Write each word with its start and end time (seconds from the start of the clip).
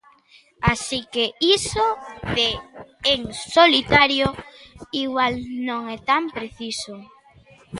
Así 0.71 0.99
que 1.13 1.25
iso 1.57 1.85
de 2.35 2.47
en 3.13 3.21
solitario 3.55 4.27
igual 5.03 5.33
non 5.67 5.81
é 5.95 5.97
tan 6.09 6.23
preciso. 6.37 6.93